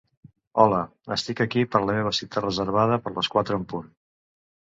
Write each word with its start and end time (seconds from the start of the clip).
Hola, 0.61 0.77
estic 1.15 1.43
aquí 1.45 1.65
per 1.75 1.81
la 1.83 1.97
meva 1.99 2.15
cita 2.21 2.43
reservada 2.47 2.99
per 3.05 3.15
les 3.19 3.31
quatre 3.37 3.61
en 3.61 3.69
punt. 3.75 3.95